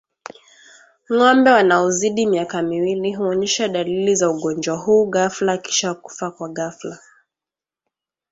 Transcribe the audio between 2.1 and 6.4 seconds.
miaka miwili huonyesha dalili za ugonjwa huu ghafla kisha kufa